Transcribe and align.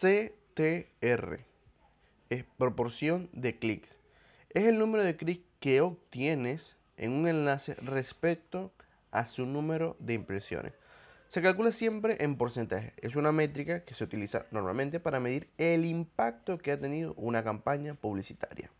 CTR 0.00 1.40
es 2.30 2.44
proporción 2.56 3.28
de 3.34 3.58
clics. 3.58 3.90
Es 4.48 4.64
el 4.64 4.78
número 4.78 5.04
de 5.04 5.14
clics 5.14 5.44
que 5.60 5.82
obtienes 5.82 6.74
en 6.96 7.12
un 7.12 7.28
enlace 7.28 7.74
respecto 7.74 8.72
a 9.10 9.26
su 9.26 9.44
número 9.44 9.96
de 9.98 10.14
impresiones. 10.14 10.72
Se 11.28 11.42
calcula 11.42 11.70
siempre 11.70 12.16
en 12.20 12.38
porcentaje. 12.38 12.94
Es 12.96 13.14
una 13.14 13.30
métrica 13.30 13.84
que 13.84 13.92
se 13.92 14.04
utiliza 14.04 14.46
normalmente 14.52 15.00
para 15.00 15.20
medir 15.20 15.50
el 15.58 15.84
impacto 15.84 16.56
que 16.56 16.72
ha 16.72 16.80
tenido 16.80 17.12
una 17.16 17.44
campaña 17.44 17.92
publicitaria. 17.92 18.70